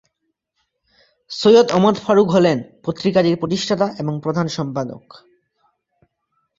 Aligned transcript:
সৈয়দ 1.31 1.67
ওমর 1.71 1.95
ফারুক 1.95 2.27
হলেন 2.29 2.57
পত্রিকাটির 2.85 3.39
প্রতিষ্ঠাতা 3.39 3.87
এবং 3.99 4.13
প্রধান 4.23 4.47
সম্পাদক। 4.47 5.03